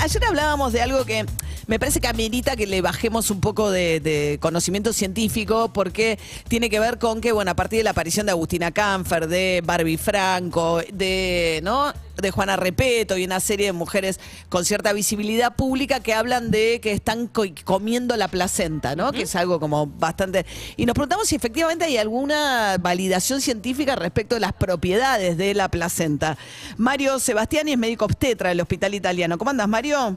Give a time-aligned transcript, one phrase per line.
[0.00, 1.26] ayer hablábamos de algo que
[1.66, 6.80] me parece que amerita que le bajemos un poco de, conocimiento científico porque tiene que
[6.80, 10.80] ver con que, bueno, a partir de la aparición de Agustina Canfer, de Barbie Franco,
[10.92, 11.92] de, ¿no?
[12.20, 16.80] De Juana Repeto y una serie de mujeres con cierta visibilidad pública que hablan de
[16.80, 19.12] que están co- comiendo la placenta, ¿no?
[19.12, 20.46] Que es algo como bastante...
[20.76, 25.68] Y nos preguntamos si efectivamente hay alguna validación científica respecto de las propiedades de la
[25.68, 26.36] placenta.
[26.76, 29.38] Mario Sebastiani es médico obstetra del Hospital Italiano.
[29.38, 30.16] ¿Cómo andas, Mario?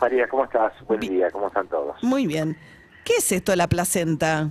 [0.00, 0.72] María, ¿cómo estás?
[0.86, 1.96] Buen día, ¿cómo están todos?
[2.02, 2.56] Muy bien.
[3.04, 4.50] ¿Qué es esto de la placenta?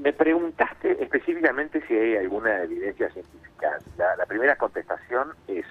[0.00, 3.78] Me preguntaste específicamente si hay alguna evidencia científica.
[3.98, 5.66] La, primera contestación es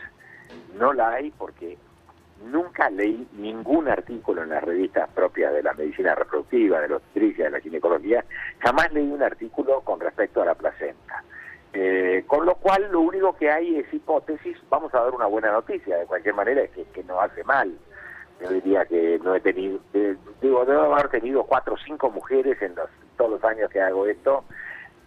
[0.78, 1.80] no la hay porque
[2.46, 7.46] nunca leí ningún artículo en las revistas propias de la medicina reproductiva, de la obstetricia,
[7.46, 8.24] de la ginecología.
[8.60, 11.24] Jamás leí un artículo con respecto a la placenta.
[11.74, 14.58] Eh, con lo cual, lo único que hay es hipótesis.
[14.70, 17.76] Vamos a dar una buena noticia, de cualquier manera, es que, que no hace mal.
[18.42, 22.62] Yo diría que no he tenido, eh, digo, debo haber tenido cuatro o cinco mujeres
[22.62, 24.46] en los, todos los años que hago esto,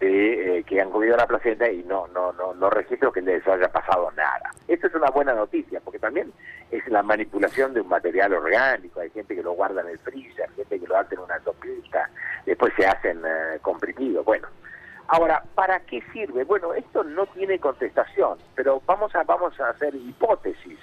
[0.01, 3.47] de, eh, que han comido la placenta y no, no, no, no registro que les
[3.47, 4.51] haya pasado nada.
[4.69, 6.33] Esto es una buena noticia, porque también
[6.71, 10.51] es la manipulación de un material orgánico, hay gente que lo guarda en el freezer,
[10.57, 12.11] gente que lo hace en una sopita,
[12.45, 14.49] después se hacen eh, comprimidos, bueno.
[15.09, 16.45] Ahora, ¿para qué sirve?
[16.45, 20.79] Bueno, esto no tiene contestación, pero vamos a, vamos a hacer hipótesis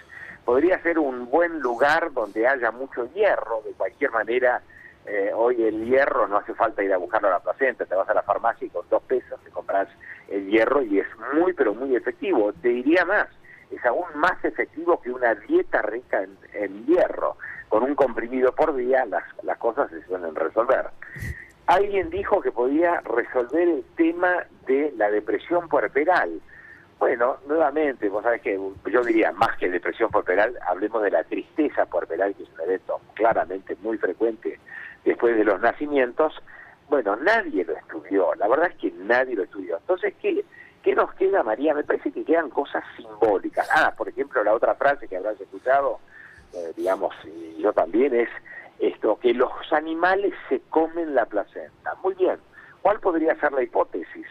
[0.49, 4.63] podría ser un buen lugar donde haya mucho hierro, de cualquier manera,
[5.05, 8.09] eh, hoy el hierro no hace falta ir a buscarlo a la placenta, te vas
[8.09, 9.87] a la farmacia y con dos pesos te compras
[10.27, 12.51] el hierro y es muy, pero muy efectivo.
[12.63, 13.27] Te diría más,
[13.69, 17.37] es aún más efectivo que una dieta rica en, en hierro.
[17.67, 20.87] Con un comprimido por día las, las cosas se suelen resolver.
[21.67, 26.41] Alguien dijo que podía resolver el tema de la depresión puerperal.
[26.99, 28.59] Bueno, nuevamente, vos sabés que
[28.91, 32.99] yo diría más que depresión puerperal, hablemos de la tristeza puerperal, que es un evento
[33.13, 34.59] claramente muy frecuente
[35.05, 36.33] después de los nacimientos.
[36.89, 39.77] Bueno, nadie lo estudió, la verdad es que nadie lo estudió.
[39.77, 40.43] Entonces, ¿qué,
[40.83, 41.73] qué nos queda, María?
[41.73, 43.69] Me parece que quedan cosas simbólicas.
[43.73, 45.99] Ah, por ejemplo, la otra frase que habrás escuchado,
[46.53, 48.29] eh, digamos, y yo también, es
[48.79, 51.95] esto, que los animales se comen la placenta.
[52.03, 52.39] Muy bien,
[52.81, 54.27] ¿cuál podría ser la hipótesis?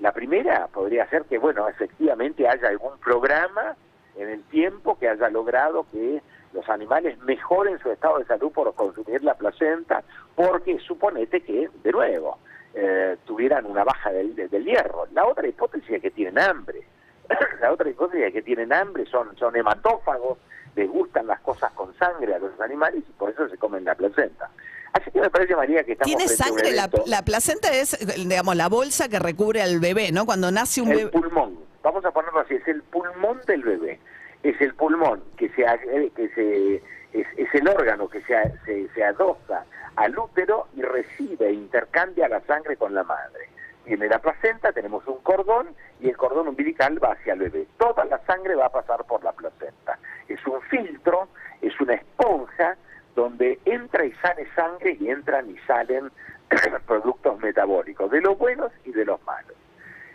[0.00, 3.76] La primera podría ser que, bueno, efectivamente haya algún programa
[4.16, 6.22] en el tiempo que haya logrado que
[6.52, 10.02] los animales mejoren su estado de salud por consumir la placenta,
[10.34, 12.38] porque suponete que, de nuevo,
[12.74, 15.06] eh, tuvieran una baja del, hierro.
[15.12, 16.82] La otra hipótesis es que tienen hambre.
[17.60, 20.38] La otra hipótesis es que tienen hambre, son, son hematófagos,
[20.74, 23.94] les gustan las cosas con sangre a los animales y por eso se comen la
[23.94, 24.48] placenta.
[24.92, 26.72] Así que me parece, María, que estamos ¿Tiene sangre?
[26.72, 30.24] La, la placenta es, digamos, la bolsa que recubre al bebé, ¿no?
[30.26, 31.10] Cuando nace un el bebé.
[31.10, 34.00] pulmón, vamos a ponerlo así, es el pulmón del bebé,
[34.42, 36.76] es el pulmón que se eh, que se
[37.12, 38.34] es, es el órgano que se,
[38.64, 39.64] se, se adosa
[39.96, 43.48] al útero y recibe e intercambia la sangre con la madre.
[43.84, 45.68] Tiene la placenta, tenemos un cordón
[46.00, 47.66] y el cordón umbilical va hacia el bebé.
[47.78, 49.98] Toda la sangre va a pasar por la placenta.
[50.28, 51.28] Es un filtro,
[51.62, 52.76] es una esponja
[53.16, 56.10] donde entra y sale sangre y entran y salen
[56.86, 59.56] productos metabólicos, de los buenos y de los malos.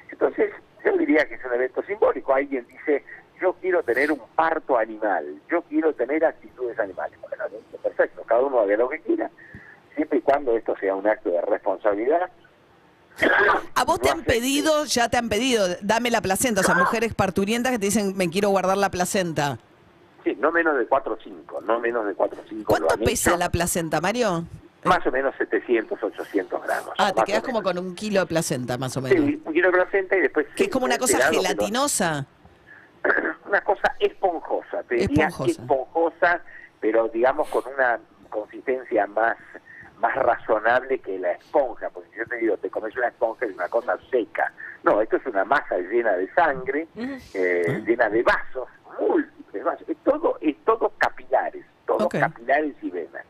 [0.09, 0.51] Entonces,
[0.83, 2.33] yo diría que es un evento simbólico.
[2.33, 3.03] Alguien dice,
[3.41, 7.19] yo quiero tener un parto animal, yo quiero tener actitudes animales.
[7.21, 7.45] Bueno,
[7.81, 9.29] perfecto, cada uno haga lo que quiera,
[9.95, 12.29] siempre y cuando esto sea un acto de responsabilidad.
[13.75, 16.61] ¿A vos te han pedido, ya te han pedido, dame la placenta?
[16.61, 19.59] O sea, mujeres parturientas que te dicen, me quiero guardar la placenta.
[20.23, 22.63] Sí, no menos de 4 o 5, no menos de 4 o 5.
[22.65, 24.45] ¿Cuánto pesa la placenta, Mario?
[24.85, 26.93] Más o menos 700, 800 gramos.
[26.97, 29.25] Ah, te quedas como con un kilo de placenta, más o menos.
[29.25, 30.47] Sí, un kilo de placenta y después...
[30.55, 32.25] Que es como una cosa gelatinosa.
[33.47, 35.61] una cosa esponjosa, te diría Esponjosa.
[35.61, 36.41] esponjosa,
[36.79, 39.37] pero digamos con una consistencia más
[40.03, 43.53] más razonable que la esponja, porque si yo te digo, te comes una esponja es
[43.53, 44.51] una cosa seca.
[44.83, 46.87] No, esto es una masa llena de sangre,
[47.33, 48.67] eh, llena de vasos,
[49.63, 52.15] vasos, es todo, es todo capilares, todo Ok.
[52.19, 53.25] capilares y venas.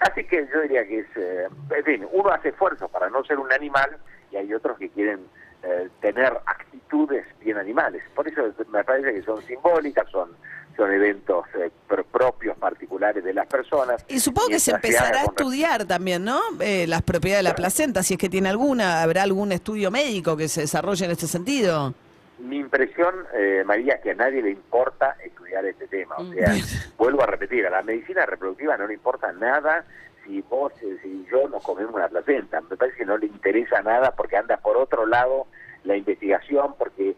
[0.00, 3.38] Así que yo diría que es, eh, en fin, uno hace esfuerzos para no ser
[3.38, 3.96] un animal
[4.30, 5.20] y hay otros que quieren
[5.62, 8.02] eh, tener actitudes bien animales.
[8.14, 10.30] Por eso me parece que son simbólicas, son
[10.76, 14.04] son eventos eh, pr- propios, particulares de las personas.
[14.08, 16.38] Y supongo que se empezará a estudiar también, ¿no?
[16.60, 20.36] Eh, las propiedades de la placenta, si es que tiene alguna, habrá algún estudio médico
[20.36, 21.94] que se desarrolle en este sentido.
[22.38, 26.16] Mi impresión, eh, María, es que a nadie le importa estudiar este tema.
[26.16, 26.64] O sea, Bien.
[26.98, 29.84] vuelvo a repetir, a la medicina reproductiva no le importa nada
[30.24, 32.60] si vos, eh, si yo nos comemos una placenta.
[32.60, 35.46] Me parece que no le interesa nada porque anda por otro lado
[35.84, 37.16] la investigación, porque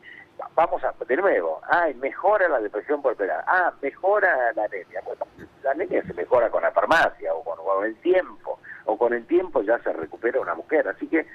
[0.55, 5.01] vamos a, de nuevo, ay, mejora la depresión por puerperal, ah, mejora la anemia.
[5.05, 5.27] Bueno,
[5.63, 9.27] la anemia se mejora con la farmacia o con, con el tiempo, o con el
[9.27, 10.87] tiempo ya se recupera una mujer.
[10.89, 11.27] Así que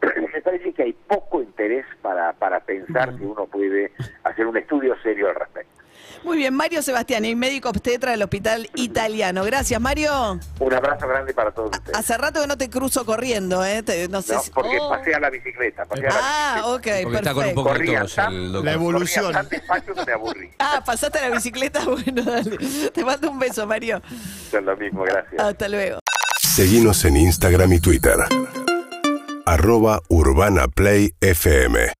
[0.32, 1.31] me parece que hay poco
[2.42, 3.92] para, pensar que uno puede
[4.24, 5.70] hacer un estudio serio al respecto.
[6.24, 9.44] Muy bien, Mario Sebastiani, médico obstetra del Hospital Italiano.
[9.44, 10.38] Gracias, Mario.
[10.60, 11.96] Un abrazo grande para todos ustedes.
[11.98, 13.82] Hace rato que no te cruzo corriendo, ¿eh?
[13.84, 14.88] Te- no sé No, si- porque Oh.
[14.90, 15.84] pasé a la bicicleta.
[15.84, 16.66] Pasé a la Ah, bicicleta.
[16.68, 17.54] ok, Porque está con un perfecto.
[17.54, 18.64] poco de Corría tos tan- el.
[18.64, 19.24] La evolución.
[19.24, 20.50] Corría tan despacio que me aburrí.
[20.58, 22.58] Ah, pasaste a la bicicleta, bueno, dale.
[22.92, 24.00] Te mando un beso, Mario.
[24.52, 25.40] Es lo mismo, gracias.
[25.42, 25.98] Hasta luego.
[26.40, 28.16] Seguimos en Instagram y Twitter.
[29.46, 31.92] Arroba Urbana Play FM.